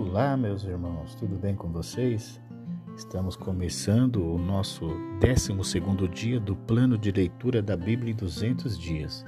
[0.00, 2.40] Olá, meus irmãos, tudo bem com vocês?
[2.96, 4.86] Estamos começando o nosso
[5.20, 9.26] 12 dia do plano de leitura da Bíblia em 200 dias.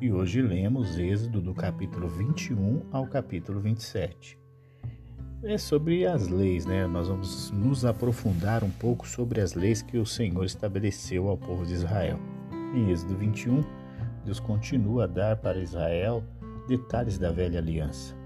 [0.00, 4.38] E hoje lemos Êxodo do capítulo 21 ao capítulo 27.
[5.42, 6.86] É sobre as leis, né?
[6.86, 11.66] Nós vamos nos aprofundar um pouco sobre as leis que o Senhor estabeleceu ao povo
[11.66, 12.18] de Israel.
[12.74, 13.62] Em Êxodo 21,
[14.24, 16.24] Deus continua a dar para Israel
[16.66, 18.17] detalhes da velha aliança.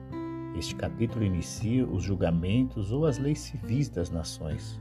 [0.55, 4.78] Este capítulo inicia os julgamentos ou as leis civis das nações.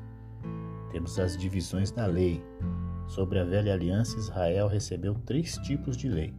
[0.91, 2.43] Temos as divisões da lei.
[3.07, 6.33] Sobre a velha aliança, Israel recebeu três tipos de lei: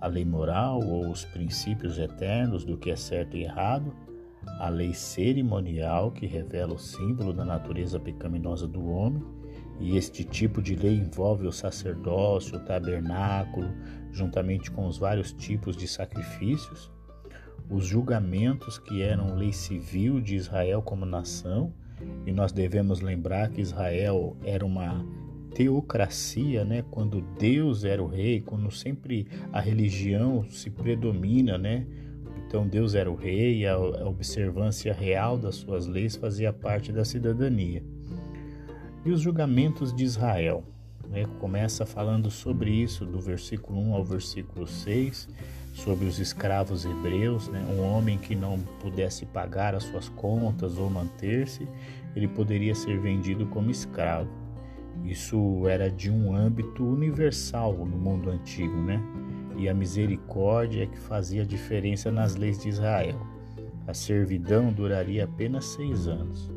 [0.00, 3.94] a lei moral ou os princípios eternos do que é certo e errado,
[4.58, 9.22] a lei cerimonial, que revela o símbolo da natureza pecaminosa do homem,
[9.80, 13.68] e este tipo de lei envolve o sacerdócio, o tabernáculo,
[14.12, 16.92] juntamente com os vários tipos de sacrifícios,
[17.70, 21.72] os julgamentos que eram lei civil de Israel como nação,
[22.26, 25.04] e nós devemos lembrar que Israel era uma
[25.54, 26.84] teocracia, né?
[26.90, 31.86] Quando Deus era o rei, quando sempre a religião se predomina, né?
[32.46, 37.04] Então Deus era o rei, e a observância real das suas leis fazia parte da
[37.04, 37.82] cidadania.
[39.04, 40.64] E os julgamentos de Israel?
[41.08, 41.26] Né?
[41.38, 45.28] Começa falando sobre isso do versículo 1 ao versículo 6,
[45.74, 47.60] sobre os escravos hebreus, né?
[47.68, 51.68] um homem que não pudesse pagar as suas contas ou manter-se,
[52.14, 54.30] ele poderia ser vendido como escravo.
[55.04, 59.02] Isso era de um âmbito universal no mundo antigo, né?
[59.56, 63.20] E a misericórdia é que fazia diferença nas leis de Israel.
[63.86, 66.48] A servidão duraria apenas seis anos.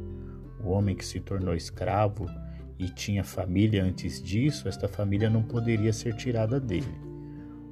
[0.64, 2.28] O homem que se tornou escravo
[2.78, 7.07] e tinha família antes disso, esta família não poderia ser tirada dele.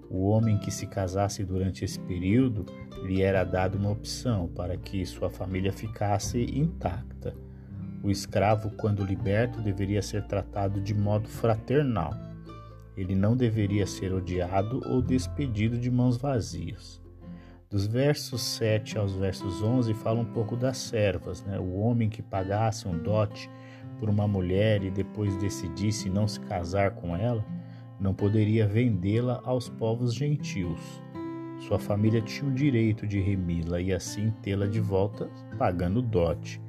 [0.09, 2.65] O homem que se casasse durante esse período
[3.03, 7.35] lhe era dado uma opção para que sua família ficasse intacta.
[8.03, 12.13] O escravo, quando liberto, deveria ser tratado de modo fraternal.
[12.95, 17.01] Ele não deveria ser odiado ou despedido de mãos vazias.
[17.69, 21.59] Dos versos 7 aos versos 11 fala um pouco das servas, né?
[21.59, 23.49] o homem que pagasse um dote
[23.99, 27.43] por uma mulher e depois decidisse não se casar com ela,
[27.99, 30.79] não poderia vendê-la aos povos gentios.
[31.59, 36.61] Sua família tinha o direito de remi-la e assim tê-la de volta, pagando dote.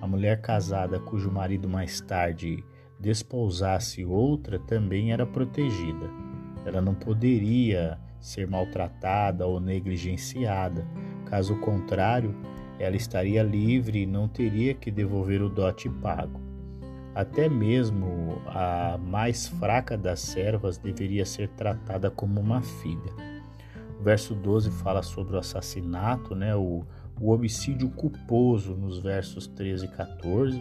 [0.00, 2.64] A mulher casada cujo marido mais tarde
[2.98, 6.10] despousasse outra também era protegida.
[6.66, 10.86] Ela não poderia ser maltratada ou negligenciada.
[11.26, 12.34] Caso contrário,
[12.78, 16.43] ela estaria livre e não teria que devolver o dote pago.
[17.14, 23.12] Até mesmo a mais fraca das servas deveria ser tratada como uma filha.
[24.00, 26.84] O verso 12 fala sobre o assassinato, né, o,
[27.20, 30.60] o homicídio culposo nos versos 13 e 14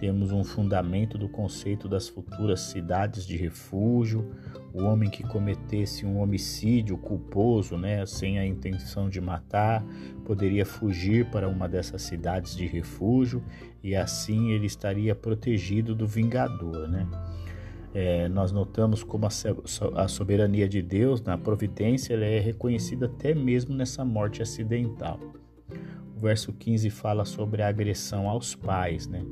[0.00, 4.34] temos um fundamento do conceito das futuras cidades de refúgio.
[4.72, 9.84] O homem que cometesse um homicídio culposo, né, sem a intenção de matar,
[10.24, 13.44] poderia fugir para uma dessas cidades de refúgio
[13.82, 17.06] e assim ele estaria protegido do vingador, né?
[17.92, 24.04] É, nós notamos como a soberania de Deus na providência é reconhecida até mesmo nessa
[24.04, 25.18] morte acidental.
[26.16, 29.24] O verso 15 fala sobre a agressão aos pais, né?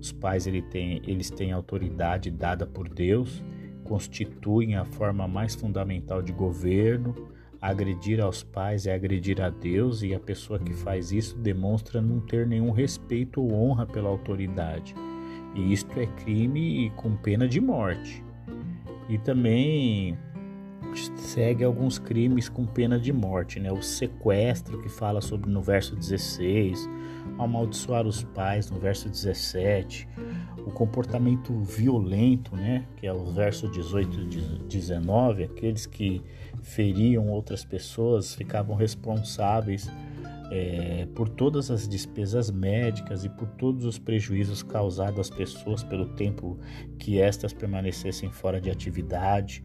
[0.00, 3.42] Os pais ele tem, eles têm autoridade dada por Deus,
[3.84, 7.14] constituem a forma mais fundamental de governo.
[7.60, 12.20] Agredir aos pais é agredir a Deus, e a pessoa que faz isso demonstra não
[12.20, 14.94] ter nenhum respeito ou honra pela autoridade.
[15.54, 18.22] E isto é crime com pena de morte.
[19.08, 20.18] E também
[21.16, 23.70] segue alguns crimes com pena de morte, né?
[23.72, 26.88] O sequestro que fala sobre no verso 16,
[27.38, 30.08] amaldiçoar os pais no verso 17,
[30.58, 32.86] o comportamento violento, né?
[32.96, 36.22] Que é o verso 18 e 19, aqueles que
[36.62, 39.90] feriam outras pessoas ficavam responsáveis
[40.50, 46.06] é, por todas as despesas médicas e por todos os prejuízos causados às pessoas pelo
[46.14, 46.58] tempo
[46.98, 49.64] que estas permanecessem fora de atividade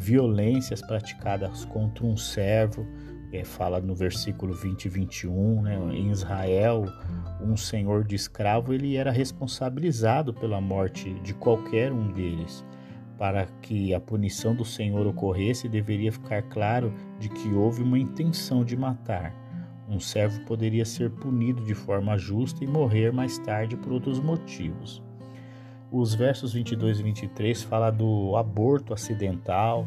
[0.00, 2.86] violências praticadas contra um servo,
[3.32, 5.76] é, fala no versículo 20 e 21, né?
[5.92, 6.84] em Israel,
[7.40, 12.64] um senhor de escravo ele era responsabilizado pela morte de qualquer um deles.
[13.16, 18.64] Para que a punição do Senhor ocorresse, deveria ficar claro de que houve uma intenção
[18.64, 19.34] de matar.
[19.86, 25.02] Um servo poderia ser punido de forma justa e morrer mais tarde por outros motivos.
[25.92, 29.86] Os versos 22 e 23 fala do aborto acidental,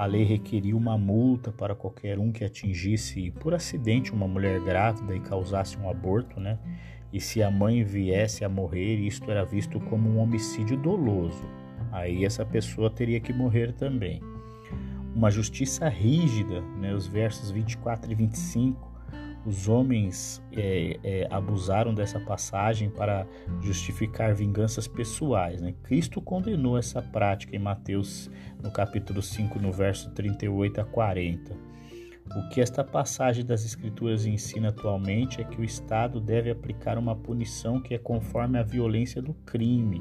[0.00, 5.14] A lei requeria uma multa para qualquer um que atingisse por acidente uma mulher grávida
[5.14, 6.58] e causasse um aborto, né?
[7.12, 11.44] E se a mãe viesse a morrer, isto era visto como um homicídio doloso.
[11.92, 14.22] Aí essa pessoa teria que morrer também.
[15.14, 16.94] Uma justiça rígida, né?
[16.94, 18.89] Os versos 24 e 25
[19.44, 23.26] os homens é, é, abusaram dessa passagem para
[23.62, 25.62] justificar vinganças pessoais.
[25.62, 25.74] Né?
[25.82, 28.30] Cristo condenou essa prática em Mateus,
[28.62, 31.70] no capítulo 5, no verso 38 a 40.
[32.36, 37.16] O que esta passagem das Escrituras ensina atualmente é que o Estado deve aplicar uma
[37.16, 40.00] punição que é conforme a violência do crime.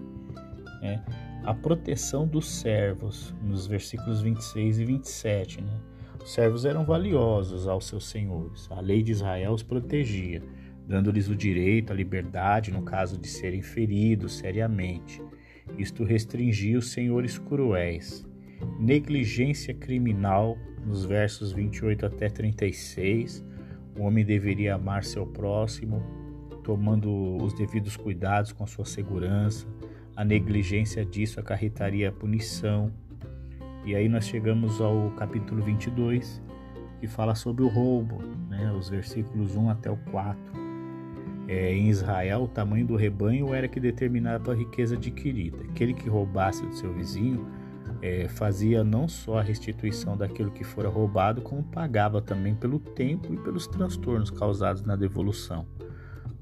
[0.82, 1.04] Né?
[1.44, 5.62] A proteção dos servos, nos versículos 26 e 27.
[5.62, 5.80] Né?
[6.24, 8.68] Os servos eram valiosos aos seus senhores.
[8.72, 10.44] A lei de Israel os protegia,
[10.88, 15.22] dando-lhes o direito à liberdade no caso de serem feridos seriamente.
[15.78, 18.26] Isto restringia os senhores cruéis.
[18.80, 23.46] Negligência criminal, nos versos 28 até 36.
[23.98, 26.04] O homem deveria amar seu próximo,
[26.64, 29.66] tomando os devidos cuidados com a sua segurança.
[30.16, 32.92] A negligência disso acarretaria punição
[33.90, 36.40] e aí nós chegamos ao capítulo 22,
[37.00, 38.72] que fala sobre o roubo, né?
[38.72, 40.40] os versículos 1 até o 4.
[41.48, 45.58] É, em Israel, o tamanho do rebanho era que determinava a riqueza adquirida.
[45.72, 47.48] Aquele que roubasse do seu vizinho
[48.00, 53.34] é, fazia não só a restituição daquilo que fora roubado, como pagava também pelo tempo
[53.34, 55.66] e pelos transtornos causados na devolução.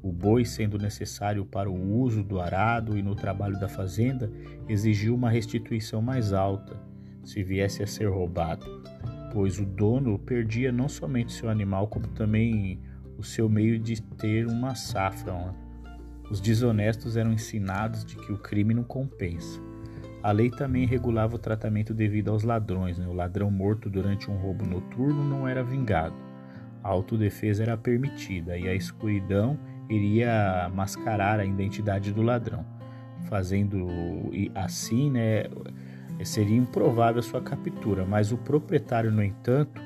[0.03, 4.29] O boi, sendo necessário para o uso do arado e no trabalho da fazenda,
[4.67, 6.85] exigiu uma restituição mais alta
[7.27, 8.65] se viesse a ser roubado,
[9.33, 12.79] pois o dono perdia não somente seu animal, como também
[13.17, 15.53] o seu meio de ter uma safra.
[16.31, 19.59] Os desonestos eram ensinados de que o crime não compensa.
[20.23, 22.97] A lei também regulava o tratamento devido aos ladrões.
[22.97, 23.07] Né?
[23.07, 26.15] O ladrão morto durante um roubo noturno não era vingado.
[26.83, 29.59] A autodefesa era permitida e a escuridão
[29.89, 32.65] iria mascarar a identidade do ladrão,
[33.29, 33.87] fazendo
[34.55, 35.45] assim, né,
[36.25, 39.81] seria improvável sua captura, mas o proprietário, no entanto,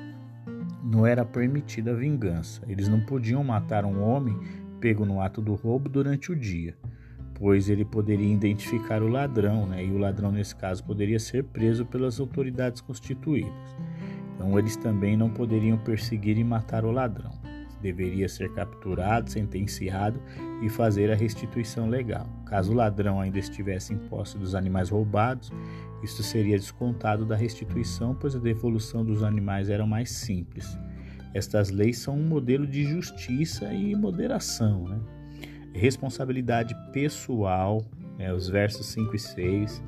[0.82, 2.62] não era permitida a vingança.
[2.68, 4.38] Eles não podiam matar um homem
[4.80, 6.76] pego no ato do roubo durante o dia,
[7.34, 9.84] pois ele poderia identificar o ladrão, né?
[9.84, 13.52] e o ladrão, nesse caso, poderia ser preso pelas autoridades constituídas.
[14.34, 17.41] Então, eles também não poderiam perseguir e matar o ladrão.
[17.82, 20.22] Deveria ser capturado, sentenciado
[20.62, 22.26] e fazer a restituição legal.
[22.46, 25.50] Caso o ladrão ainda estivesse em posse dos animais roubados,
[26.02, 30.78] isto seria descontado da restituição, pois a devolução dos animais era mais simples.
[31.34, 34.88] Estas leis são um modelo de justiça e moderação.
[34.88, 35.00] Né?
[35.72, 37.84] Responsabilidade pessoal,
[38.18, 39.82] né, os versos 5 e 6.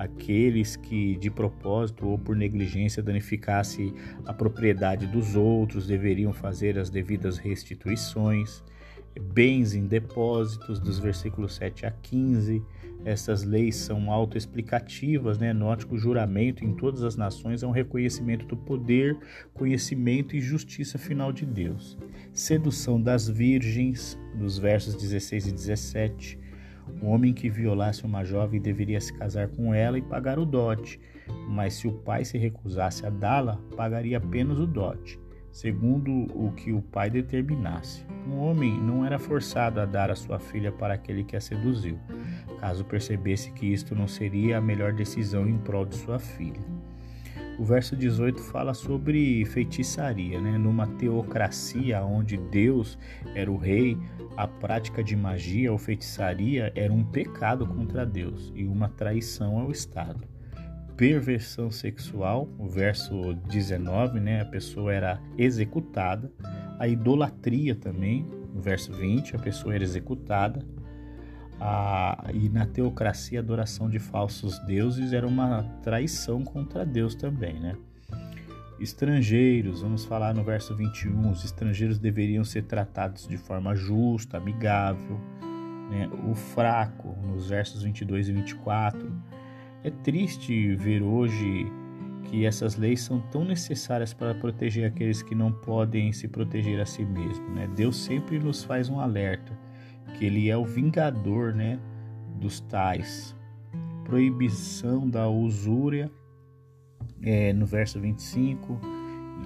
[0.00, 3.92] Aqueles que de propósito ou por negligência danificasse
[4.24, 8.62] a propriedade dos outros deveriam fazer as devidas restituições
[9.18, 12.62] bens em depósitos, dos versículos 7 a 15.
[13.04, 15.52] Essas leis são autoexplicativas, né?
[15.52, 19.18] Note que o juramento em todas as nações é um reconhecimento do poder,
[19.54, 21.98] conhecimento e justiça final de Deus.
[22.32, 26.39] Sedução das virgens, nos versos 16 e 17.
[27.02, 31.00] O homem que violasse uma jovem deveria se casar com ela e pagar o dote,
[31.48, 35.18] mas se o pai se recusasse a dá-la, pagaria apenas o dote
[35.52, 38.04] segundo o que o pai determinasse.
[38.26, 41.98] Um homem não era forçado a dar a sua filha para aquele que a seduziu,
[42.60, 46.60] caso percebesse que isto não seria a melhor decisão em prol de sua filha.
[47.60, 50.56] O verso 18 fala sobre feitiçaria, né?
[50.56, 52.98] Numa teocracia onde Deus
[53.34, 53.98] era o rei,
[54.34, 59.70] a prática de magia ou feitiçaria era um pecado contra Deus e uma traição ao
[59.70, 60.26] Estado.
[60.96, 66.32] Perversão sexual, o verso 19, né, a pessoa era executada,
[66.78, 68.24] a idolatria também,
[68.54, 70.64] no verso 20, a pessoa era executada,
[71.60, 77.60] a, e na teocracia a adoração de falsos deuses era uma traição contra Deus também,
[77.60, 77.76] né?
[78.80, 85.20] Estrangeiros, vamos falar no verso 21, os estrangeiros deveriam ser tratados de forma justa, amigável,
[85.90, 86.08] né?
[86.26, 89.12] o fraco, nos versos 22 e 24,
[89.84, 91.70] é triste ver hoje
[92.24, 96.86] que essas leis são tão necessárias para proteger aqueles que não podem se proteger a
[96.86, 97.54] si mesmos.
[97.54, 97.68] Né?
[97.76, 99.52] Deus sempre nos faz um alerta
[100.10, 101.78] que Ele é o vingador né,
[102.40, 103.36] dos tais.
[104.04, 106.10] Proibição da usúria,
[107.22, 108.80] é, no verso 25,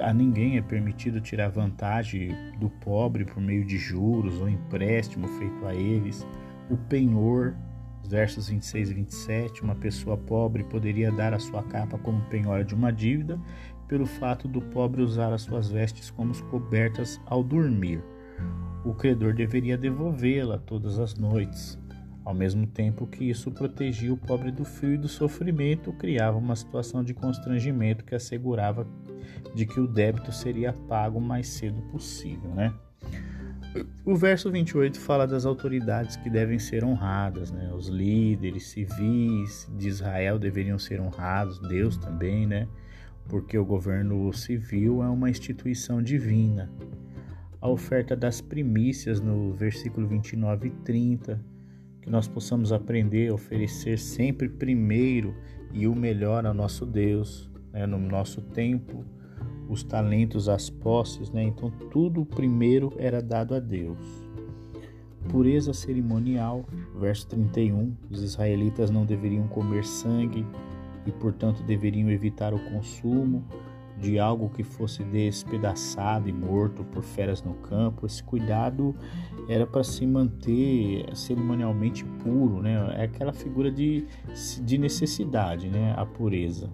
[0.01, 5.67] a ninguém é permitido tirar vantagem do pobre por meio de juros ou empréstimo feito
[5.67, 6.27] a eles.
[6.71, 7.55] O penhor,
[8.09, 12.75] versos 26 e 27, uma pessoa pobre poderia dar a sua capa como penhora de
[12.75, 13.39] uma dívida,
[13.87, 18.03] pelo fato do pobre usar as suas vestes como cobertas ao dormir.
[18.85, 21.79] O credor deveria devolvê-la todas as noites.
[22.25, 26.57] Ao mesmo tempo que isso protegia o pobre do frio e do sofrimento, criava uma
[26.57, 28.87] situação de constrangimento que assegurava
[29.55, 32.73] de que o débito seria pago o mais cedo possível, né?
[34.05, 37.73] O verso 28 fala das autoridades que devem ser honradas, né?
[37.75, 42.69] Os líderes civis de Israel deveriam ser honrados, Deus também, né?
[43.29, 46.71] Porque o governo civil é uma instituição divina.
[47.65, 51.41] A oferta das primícias no versículo 29 e 30,
[52.03, 55.35] que nós possamos aprender a oferecer sempre primeiro
[55.73, 57.87] e o melhor ao nosso Deus, né?
[57.87, 59.03] no nosso tempo,
[59.67, 61.43] os talentos, as posses, né?
[61.43, 63.99] Então tudo primeiro era dado a Deus.
[65.31, 66.67] Pureza cerimonial,
[67.01, 70.45] verso 31, os israelitas não deveriam comer sangue
[71.07, 73.43] e, portanto, deveriam evitar o consumo
[74.05, 78.05] de algo que fosse despedaçado e morto por feras no campo.
[78.05, 78.95] Esse cuidado
[79.49, 82.95] era para se manter cerimonialmente puro, né?
[82.99, 84.07] É aquela figura de,
[84.63, 85.95] de necessidade, né?
[85.97, 86.71] A pureza.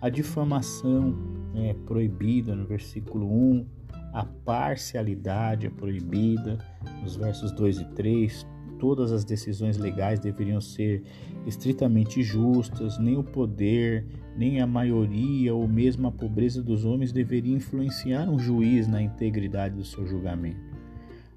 [0.00, 1.16] A difamação,
[1.54, 3.66] é proibida no versículo 1,
[4.12, 6.58] a parcialidade é proibida
[7.02, 8.46] nos versos 2 e 3.
[8.78, 11.02] Todas as decisões legais deveriam ser
[11.46, 14.06] estritamente justas, nem o poder,
[14.36, 19.74] nem a maioria ou mesmo a pobreza dos homens deveria influenciar um juiz na integridade
[19.74, 20.68] do seu julgamento.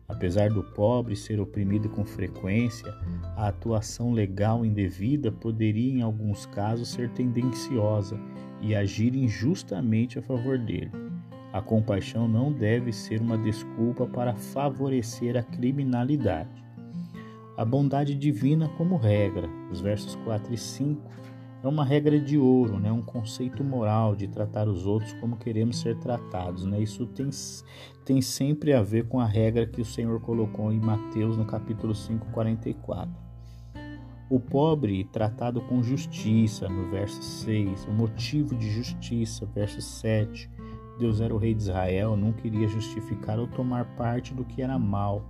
[0.08, 2.94] Apesar do pobre ser oprimido com frequência,
[3.36, 8.20] a atuação legal indevida poderia, em alguns casos, ser tendenciosa
[8.62, 10.92] e agir injustamente a favor dele.
[11.54, 16.61] A compaixão não deve ser uma desculpa para favorecer a criminalidade.
[17.58, 21.02] A bondade divina como regra, os versos 4 e 5,
[21.64, 22.92] é uma regra de ouro, né?
[22.92, 26.66] um conceito moral de tratar os outros como queremos ser tratados.
[26.66, 26.82] Né?
[26.82, 27.30] Isso tem,
[28.04, 31.94] tem sempre a ver com a regra que o Senhor colocou em Mateus no capítulo
[31.94, 33.14] 5, 44.
[34.28, 37.86] O pobre tratado com justiça, no verso 6.
[37.86, 40.50] O motivo de justiça, verso 7.
[40.98, 44.80] Deus era o rei de Israel, não queria justificar ou tomar parte do que era
[44.80, 45.26] mal.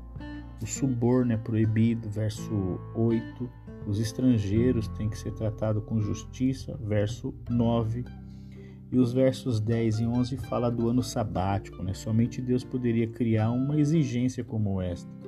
[0.62, 3.50] O suborno é proibido, verso 8.
[3.88, 8.06] Os estrangeiros têm que ser tratados com justiça, verso 9.
[8.92, 11.94] E os versos 10 e 11 fala do ano sabático, né?
[11.94, 15.22] Somente Deus poderia criar uma exigência como esta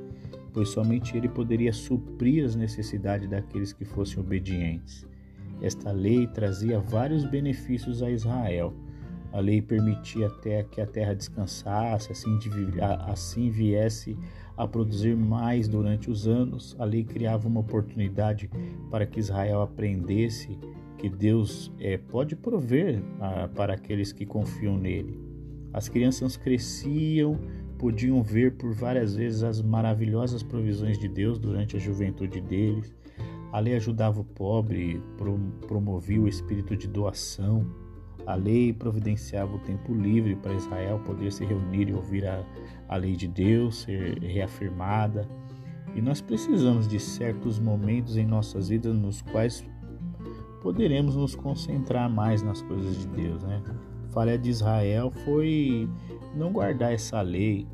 [0.54, 5.06] pois somente ele poderia suprir as necessidades daqueles que fossem obedientes.
[5.62, 8.74] Esta lei trazia vários benefícios a Israel.
[9.32, 12.38] A lei permitia até que a terra descansasse, assim,
[13.08, 14.16] assim viesse
[14.56, 16.76] a produzir mais durante os anos.
[16.80, 18.50] A lei criava uma oportunidade
[18.90, 20.58] para que Israel aprendesse
[20.98, 25.20] que Deus é, pode prover a, para aqueles que confiam nele.
[25.74, 27.40] As crianças cresciam
[27.84, 32.96] podiam ver por várias vezes as maravilhosas provisões de Deus durante a juventude deles.
[33.52, 35.02] A lei ajudava o pobre,
[35.68, 37.66] promovia o espírito de doação.
[38.26, 42.44] A lei providenciava o tempo livre para Israel poder se reunir e ouvir a,
[42.88, 45.28] a lei de Deus ser reafirmada.
[45.96, 49.64] E nós precisamos de certos momentos em nossas vidas nos quais
[50.62, 53.62] poderemos nos concentrar mais nas coisas de Deus, né?
[54.08, 55.90] A falha de Israel foi
[56.36, 57.68] não guardar essa lei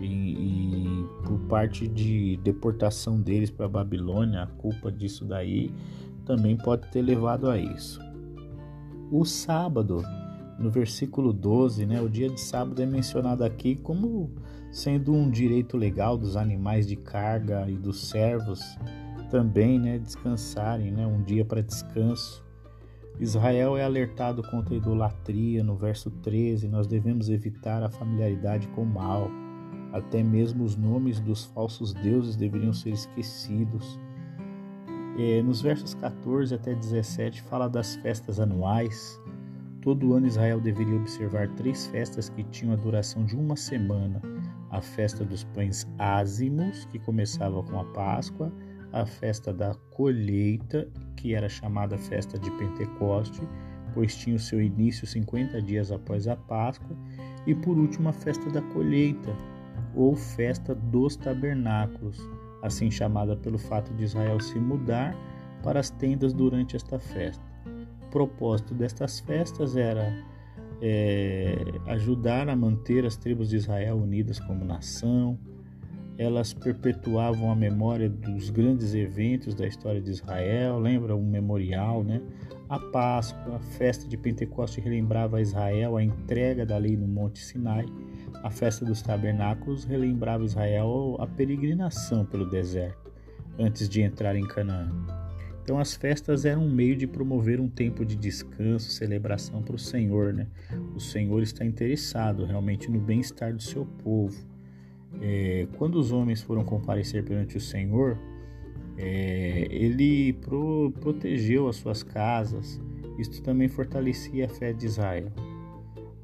[0.00, 5.70] e, e por parte de deportação deles para a Babilônia, a culpa disso daí
[6.24, 8.00] também pode ter levado a isso.
[9.14, 10.02] O sábado,
[10.58, 14.30] no versículo 12, né, o dia de sábado é mencionado aqui como
[14.70, 18.58] sendo um direito legal dos animais de carga e dos servos
[19.30, 22.42] também, né, descansarem, né, um dia para descanso.
[23.20, 26.66] Israel é alertado contra a idolatria no verso 13.
[26.66, 29.30] Nós devemos evitar a familiaridade com o mal.
[29.92, 34.00] Até mesmo os nomes dos falsos deuses deveriam ser esquecidos.
[35.18, 39.20] É, nos versos 14 até 17 fala das festas anuais.
[39.82, 44.22] Todo ano Israel deveria observar três festas que tinham a duração de uma semana:
[44.70, 48.50] a festa dos pães ázimos, que começava com a Páscoa,
[48.92, 53.46] a festa da colheita, que era chamada festa de Pentecoste,
[53.92, 56.96] pois tinha o seu início 50 dias após a Páscoa,
[57.46, 59.36] e por último a festa da colheita,
[59.94, 62.18] ou festa dos tabernáculos,
[62.62, 65.16] assim chamada pelo fato de Israel se mudar
[65.62, 67.44] para as tendas durante esta festa.
[68.06, 70.24] O propósito destas festas era
[70.80, 75.38] é, ajudar a manter as tribos de Israel unidas como nação,
[76.18, 82.20] elas perpetuavam a memória dos grandes eventos da história de Israel, lembra um memorial, né?
[82.72, 87.38] A Páscoa, a festa de Pentecoste relembrava a Israel a entrega da lei no Monte
[87.38, 87.84] Sinai.
[88.42, 93.12] A festa dos tabernáculos relembrava Israel a peregrinação pelo deserto,
[93.58, 94.90] antes de entrar em Canaã.
[95.62, 99.78] Então as festas eram um meio de promover um tempo de descanso, celebração para o
[99.78, 100.46] Senhor, né?
[100.94, 104.46] O Senhor está interessado realmente no bem-estar do seu povo.
[105.20, 108.18] É, quando os homens foram comparecer perante o Senhor,
[108.96, 112.80] é, ele pro, protegeu as suas casas.
[113.18, 115.32] Isto também fortalecia a fé de Israel.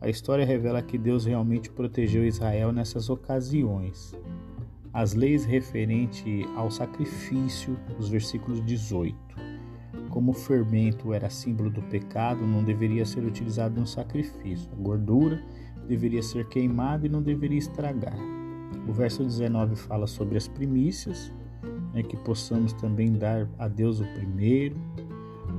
[0.00, 4.14] A história revela que Deus realmente protegeu Israel nessas ocasiões.
[4.92, 9.16] As leis referente ao sacrifício, os versículos 18.
[10.08, 14.70] Como o fermento era símbolo do pecado, não deveria ser utilizado no sacrifício.
[14.72, 15.42] A gordura
[15.87, 18.18] deveria ser queimada e não deveria estragar.
[18.87, 21.32] O verso 19 fala sobre as primícias,
[21.98, 24.76] né, que possamos também dar a Deus o primeiro.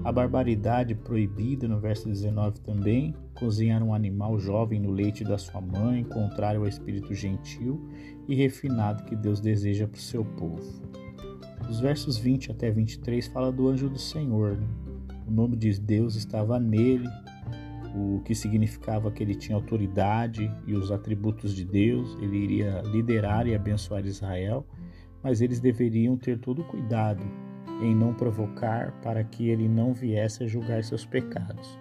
[0.04, 5.60] A barbaridade proibida no verso 19 também, cozinhar um animal jovem no leite da sua
[5.60, 7.90] mãe, contrário ao espírito gentil
[8.28, 10.64] e refinado que Deus deseja para o seu povo.
[11.70, 14.58] Os versos 20 até 23 fala do anjo do Senhor.
[14.58, 14.68] Né?
[15.28, 17.08] O nome de Deus estava nele,
[17.94, 23.48] o que significava que ele tinha autoridade e os atributos de Deus, ele iria liderar
[23.48, 24.66] e abençoar Israel,
[25.24, 27.24] mas eles deveriam ter todo cuidado
[27.82, 31.80] em não provocar para que ele não viesse a julgar seus pecados.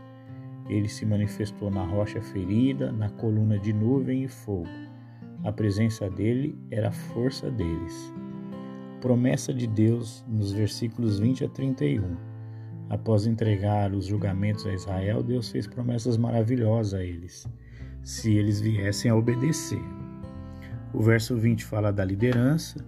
[0.69, 4.69] Ele se manifestou na rocha ferida, na coluna de nuvem e fogo.
[5.45, 8.13] A presença dele era a força deles.
[9.01, 12.17] Promessa de Deus nos versículos 20 a 31.
[12.91, 17.47] Após entregar os julgamentos a Israel, Deus fez promessas maravilhosas a eles,
[18.03, 19.83] se eles viessem a obedecer.
[20.93, 22.85] O verso 20 fala da liderança,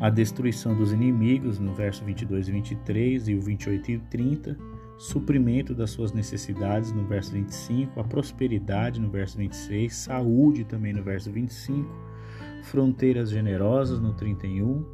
[0.00, 4.58] a destruição dos inimigos, no verso 22 e 23, e o 28 e 30,
[4.98, 11.02] suprimento das suas necessidades, no verso 25, a prosperidade, no verso 26, saúde, também no
[11.02, 11.88] verso 25,
[12.62, 14.84] fronteiras generosas, no 31,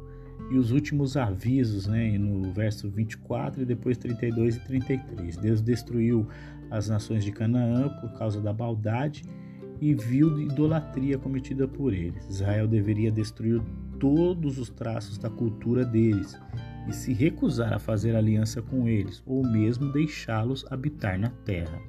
[0.51, 5.37] e os últimos avisos, né, no verso 24 e depois 32 e 33.
[5.37, 6.27] Deus destruiu
[6.69, 9.23] as nações de Canaã por causa da maldade
[9.81, 12.23] e viu idolatria cometida por eles.
[12.29, 13.59] Israel deveria destruir
[13.99, 16.39] todos os traços da cultura deles
[16.87, 21.81] e se recusar a fazer aliança com eles, ou mesmo deixá-los habitar na terra.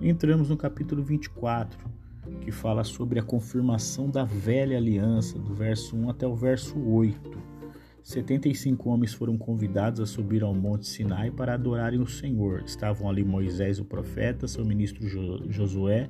[0.00, 1.88] Entramos no capítulo 24,
[2.40, 7.38] que fala sobre a confirmação da velha aliança, do verso 1 até o verso 8.
[8.08, 12.62] 75 homens foram convidados a subir ao Monte Sinai para adorarem o Senhor.
[12.64, 15.06] Estavam ali Moisés, o profeta, seu ministro
[15.50, 16.08] Josué,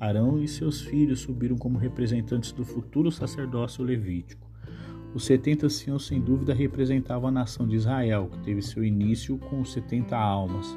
[0.00, 4.50] Arão e seus filhos subiram como representantes do futuro sacerdócio levítico.
[5.14, 9.60] Os 70 anciãos, sem dúvida, representavam a nação de Israel, que teve seu início com
[9.60, 10.76] os 70 almas.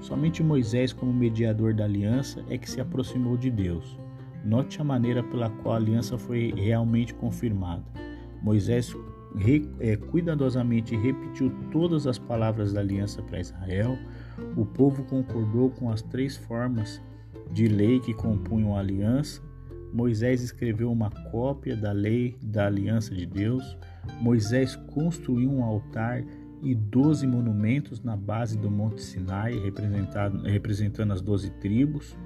[0.00, 3.98] Somente Moisés, como mediador da aliança, é que se aproximou de Deus.
[4.44, 7.82] Note a maneira pela qual a aliança foi realmente confirmada.
[8.40, 8.94] Moisés
[10.10, 13.98] cuidadosamente repetiu todas as palavras da aliança para Israel,
[14.56, 17.02] o povo concordou com as três formas
[17.50, 19.42] de lei que compunham a aliança.
[19.92, 23.76] Moisés escreveu uma cópia da lei da aliança de Deus.
[24.20, 26.24] Moisés construiu um altar
[26.62, 29.52] e doze monumentos na base do Monte Sinai,
[30.44, 32.16] representando as doze tribos.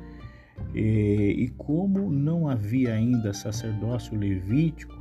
[0.74, 4.97] E, e como não havia ainda sacerdócio levítico,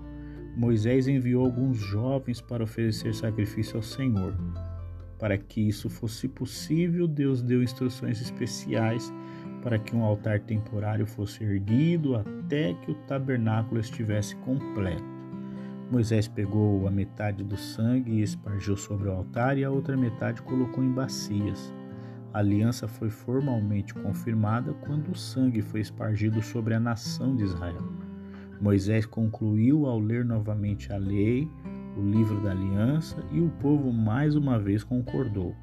[0.58, 4.34] Moisés enviou alguns jovens para oferecer sacrifício ao Senhor.
[5.20, 9.14] Para que isso fosse possível, Deus deu instruções especiais
[9.62, 15.04] para que um altar temporário fosse erguido até que o tabernáculo estivesse completo.
[15.92, 20.42] Moisés pegou a metade do sangue e espargiu sobre o altar, e a outra metade
[20.42, 21.72] colocou em bacias.
[22.34, 28.07] A aliança foi formalmente confirmada quando o sangue foi espargido sobre a nação de Israel.
[28.60, 31.50] Moisés concluiu ao ler novamente a lei,
[31.96, 35.56] o livro da aliança, e o povo mais uma vez concordou.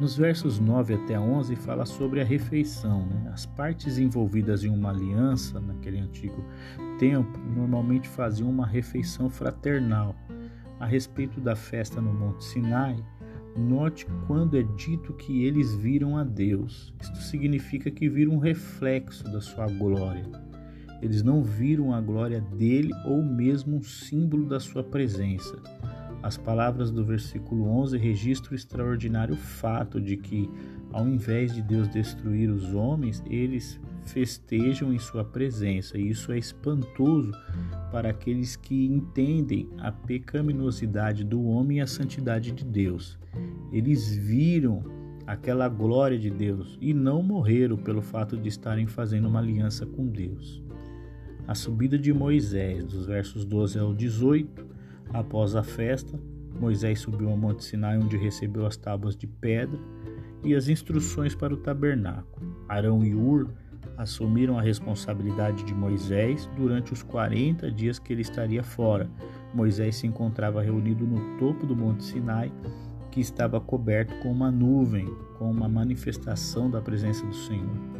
[0.00, 3.04] Nos versos 9 até 11 fala sobre a refeição.
[3.06, 3.30] Né?
[3.32, 6.44] As partes envolvidas em uma aliança, naquele antigo
[6.98, 10.14] tempo, normalmente faziam uma refeição fraternal.
[10.78, 12.96] A respeito da festa no Monte Sinai,
[13.56, 16.94] note quando é dito que eles viram a Deus.
[17.00, 20.47] Isto significa que viram um reflexo da sua glória.
[21.00, 25.56] Eles não viram a glória dele ou mesmo um símbolo da sua presença.
[26.22, 30.50] As palavras do versículo 11 registram o extraordinário fato de que,
[30.92, 36.38] ao invés de Deus destruir os homens, eles festejam em sua presença, e isso é
[36.38, 37.30] espantoso
[37.92, 43.18] para aqueles que entendem a pecaminosidade do homem e a santidade de Deus.
[43.72, 44.82] Eles viram
[45.26, 50.06] aquela glória de Deus e não morreram pelo fato de estarem fazendo uma aliança com
[50.06, 50.62] Deus.
[51.48, 54.66] A subida de Moisés, dos versos 12 ao 18,
[55.14, 56.20] após a festa,
[56.60, 59.80] Moisés subiu ao Monte Sinai, onde recebeu as tábuas de pedra
[60.44, 62.54] e as instruções para o tabernáculo.
[62.68, 63.48] Arão e Ur
[63.96, 69.08] assumiram a responsabilidade de Moisés durante os 40 dias que ele estaria fora.
[69.54, 72.52] Moisés se encontrava reunido no topo do Monte Sinai
[73.10, 75.06] que estava coberto com uma nuvem,
[75.38, 77.98] com uma manifestação da presença do Senhor.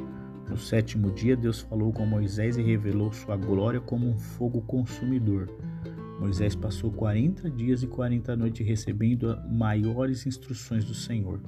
[0.48, 5.48] No sétimo dia, Deus falou com Moisés e revelou sua glória como um fogo consumidor.
[6.18, 11.40] Moisés passou 40 dias e 40 noites recebendo maiores instruções do Senhor.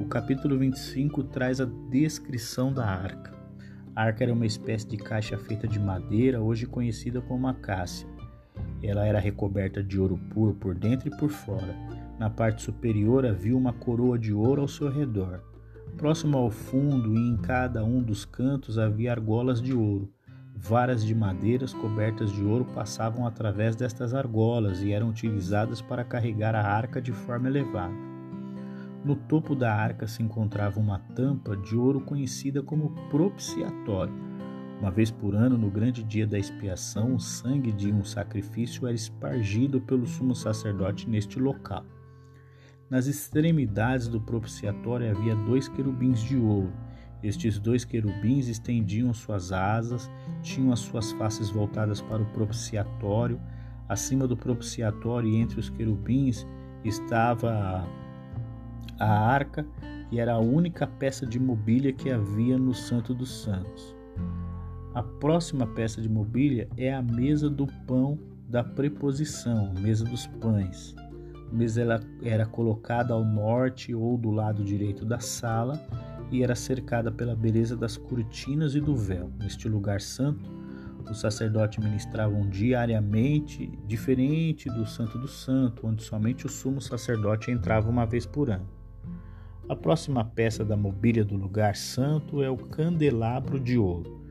[0.00, 3.36] O capítulo 25 traz a descrição da arca.
[3.94, 8.08] A arca era uma espécie de caixa feita de madeira, hoje conhecida como acácia.
[8.82, 11.74] Ela era recoberta de ouro puro por dentro e por fora.
[12.18, 15.42] Na parte superior havia uma coroa de ouro ao seu redor.
[15.98, 20.08] Próximo ao fundo e em cada um dos cantos havia argolas de ouro.
[20.54, 26.54] Varas de madeiras cobertas de ouro passavam através destas argolas e eram utilizadas para carregar
[26.54, 27.92] a arca de forma elevada.
[29.04, 34.14] No topo da arca se encontrava uma tampa de ouro conhecida como propiciatório.
[34.80, 38.94] Uma vez por ano, no grande dia da expiação, o sangue de um sacrifício era
[38.94, 41.84] espargido pelo sumo sacerdote neste local.
[42.90, 46.72] Nas extremidades do propiciatório havia dois querubins de ouro.
[47.22, 53.38] Estes dois querubins estendiam suas asas, tinham as suas faces voltadas para o propiciatório.
[53.86, 56.46] Acima do propiciatório e entre os querubins
[56.82, 57.86] estava
[58.98, 59.66] a arca,
[60.10, 63.94] e era a única peça de mobília que havia no Santo dos Santos.
[64.94, 70.94] A próxima peça de mobília é a mesa do pão da preposição, mesa dos pães
[71.76, 75.80] ela era colocada ao norte ou do lado direito da sala
[76.30, 79.30] e era cercada pela beleza das cortinas e do véu.
[79.38, 80.50] Neste lugar santo,
[81.10, 87.88] os sacerdotes ministravam diariamente, diferente do Santo do Santo, onde somente o sumo sacerdote entrava
[87.88, 88.68] uma vez por ano.
[89.68, 94.22] A próxima peça da mobília do lugar santo é o candelabro de ouro.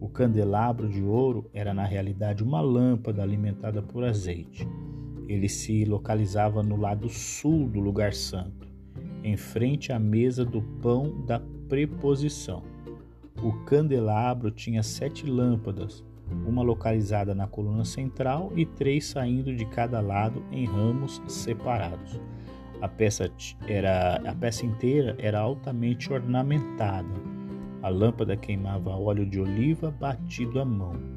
[0.00, 4.66] O candelabro de ouro era na realidade uma lâmpada alimentada por azeite.
[5.28, 8.68] Ele se localizava no lado sul do lugar santo,
[9.24, 12.62] em frente à mesa do pão da preposição.
[13.42, 16.04] O candelabro tinha sete lâmpadas,
[16.46, 22.20] uma localizada na coluna central e três saindo de cada lado em ramos separados.
[22.80, 23.30] A peça,
[23.66, 27.08] era, a peça inteira era altamente ornamentada.
[27.82, 31.15] A lâmpada queimava óleo de oliva batido à mão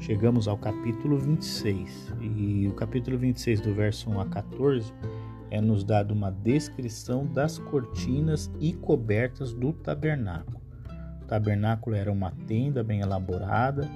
[0.00, 2.14] chegamos ao capítulo 26.
[2.20, 4.92] E o capítulo 26, do verso 1 a 14,
[5.50, 10.60] é nos dado uma descrição das cortinas e cobertas do tabernáculo.
[11.22, 13.88] O tabernáculo era uma tenda bem elaborada,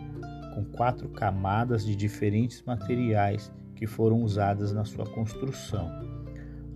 [0.55, 5.91] com quatro camadas de diferentes materiais que foram usadas na sua construção.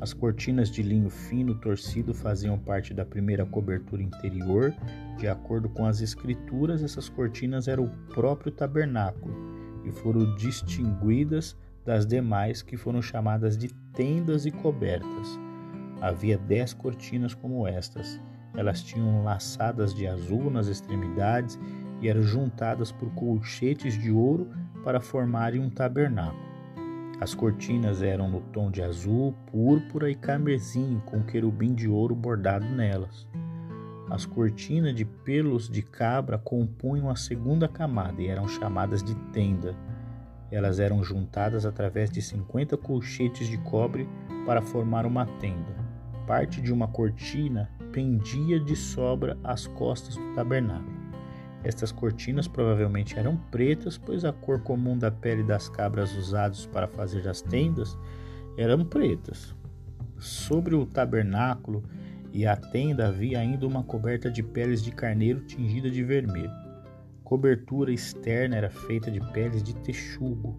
[0.00, 4.72] As cortinas de linho fino torcido faziam parte da primeira cobertura interior.
[5.18, 9.34] De acordo com as escrituras, essas cortinas eram o próprio tabernáculo
[9.84, 15.38] e foram distinguidas das demais que foram chamadas de tendas e cobertas.
[16.00, 18.20] Havia dez cortinas como estas.
[18.54, 21.58] Elas tinham laçadas de azul nas extremidades
[22.00, 24.48] e eram juntadas por colchetes de ouro
[24.84, 26.47] para formarem um tabernáculo.
[27.20, 32.64] As cortinas eram no tom de azul, púrpura e carmesim, com querubim de ouro bordado
[32.64, 33.26] nelas.
[34.08, 39.74] As cortinas de pelos de cabra compunham a segunda camada e eram chamadas de tenda.
[40.50, 44.08] Elas eram juntadas através de 50 colchetes de cobre
[44.46, 45.76] para formar uma tenda.
[46.26, 50.97] Parte de uma cortina pendia de sobra às costas do tabernáculo.
[51.64, 56.86] Estas cortinas provavelmente eram pretas, pois a cor comum da pele das cabras usadas para
[56.86, 57.98] fazer as tendas
[58.56, 59.54] eram pretas.
[60.18, 61.82] Sobre o tabernáculo
[62.32, 66.50] e a tenda havia ainda uma coberta de peles de carneiro tingida de vermelho.
[67.24, 70.58] Cobertura externa era feita de peles de texugo.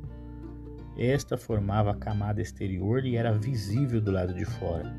[0.97, 4.93] Esta formava a camada exterior e era visível do lado de fora.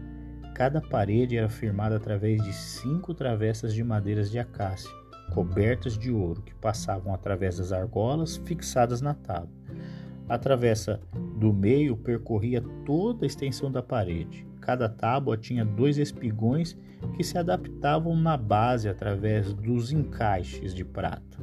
[0.54, 4.99] Cada parede era firmada através de cinco travessas de madeiras de acácia
[5.31, 9.49] cobertas de ouro que passavam através das argolas fixadas na tábua.
[10.29, 11.01] A travessa
[11.37, 14.47] do meio percorria toda a extensão da parede.
[14.61, 16.77] Cada tábua tinha dois espigões
[17.16, 21.38] que se adaptavam na base através dos encaixes de prata.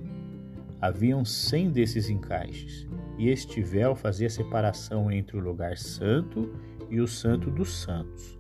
[0.79, 6.53] Haviam cem desses encaixes, e este véu fazia separação entre o lugar santo
[6.89, 8.37] e o santo dos santos.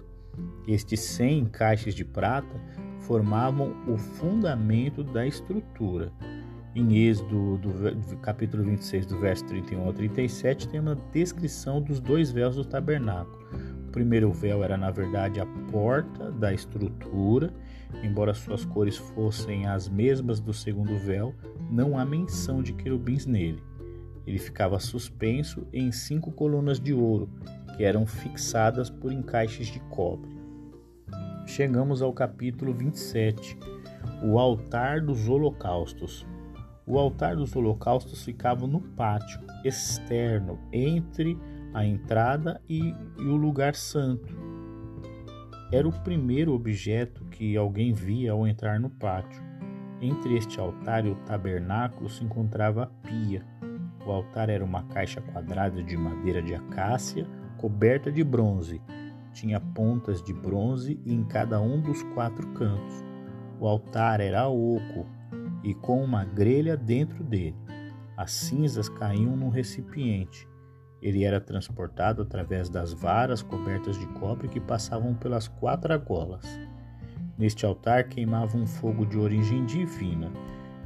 [0.67, 2.55] Estes 100 encaixes de prata
[3.07, 6.11] formavam o fundamento da estrutura.
[6.75, 11.99] Em Êxodo, do, do, capítulo 26, do verso 31 ao 37, tem uma descrição dos
[11.99, 13.47] dois véus do tabernáculo.
[13.87, 17.51] O primeiro véu era, na verdade, a porta da estrutura,
[18.03, 21.33] embora suas cores fossem as mesmas do segundo véu,
[21.71, 23.63] não há menção de querubins nele.
[24.27, 27.29] Ele ficava suspenso em cinco colunas de ouro,
[27.75, 30.36] que eram fixadas por encaixes de cobre.
[31.47, 33.57] Chegamos ao capítulo 27,
[34.21, 36.27] o altar dos holocaustos.
[36.85, 41.37] O altar dos holocaustos ficava no pátio externo, entre
[41.73, 44.37] a entrada e, e o lugar santo.
[45.71, 49.41] Era o primeiro objeto que alguém via ao entrar no pátio.
[50.01, 53.41] Entre este altar e o tabernáculo se encontrava a pia.
[54.05, 57.25] O altar era uma caixa quadrada de madeira de acácia
[57.57, 58.81] coberta de bronze.
[59.37, 63.05] Tinha pontas de bronze em cada um dos quatro cantos.
[63.59, 65.05] O altar era oco
[65.63, 67.55] e com uma grelha dentro dele.
[68.17, 70.49] As cinzas caíam num recipiente.
[70.99, 76.59] Ele era transportado através das varas cobertas de cobre que passavam pelas quatro argolas.
[77.37, 80.31] Neste altar queimava um fogo de origem divina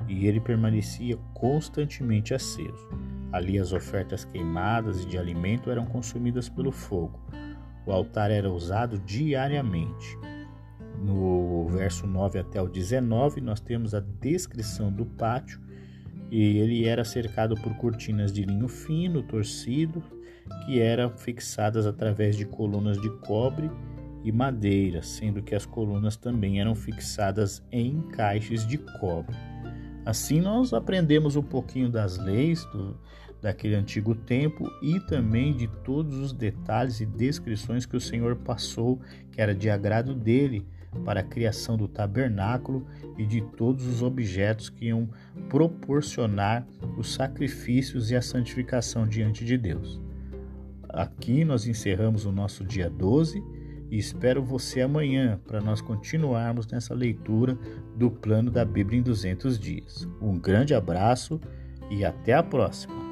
[0.09, 2.89] e ele permanecia constantemente aceso.
[3.31, 7.17] Ali as ofertas queimadas e de alimento eram consumidas pelo fogo.
[7.85, 10.17] O altar era usado diariamente.
[11.03, 15.59] No verso 9 até o 19, nós temos a descrição do pátio
[16.29, 20.03] e ele era cercado por cortinas de linho fino, torcido,
[20.65, 23.69] que eram fixadas através de colunas de cobre
[24.23, 29.35] e madeira, sendo que as colunas também eram fixadas em caixes de cobre.
[30.05, 32.97] Assim, nós aprendemos um pouquinho das leis do,
[33.41, 38.99] daquele antigo tempo e também de todos os detalhes e descrições que o Senhor passou,
[39.31, 40.65] que era de agrado dele
[41.05, 42.85] para a criação do tabernáculo
[43.17, 45.09] e de todos os objetos que iam
[45.49, 50.01] proporcionar os sacrifícios e a santificação diante de Deus.
[50.89, 53.41] Aqui nós encerramos o nosso dia 12
[53.89, 57.57] e espero você amanhã para nós continuarmos nessa leitura
[57.95, 60.07] do plano da Bíblia em 200 dias.
[60.21, 61.39] Um grande abraço
[61.89, 63.10] e até a próxima!